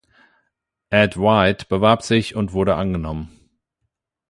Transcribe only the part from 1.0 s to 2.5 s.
White bewarb sich